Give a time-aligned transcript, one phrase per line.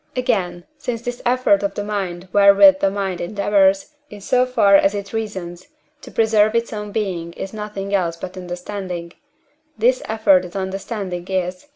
[0.15, 4.95] Again, since this effort of the mind wherewith the mind endeavours, in so far as
[4.95, 5.67] it reasons,
[6.01, 9.13] to preserve its own being is nothing else but understanding;
[9.77, 11.69] this effort at understanding is (IV.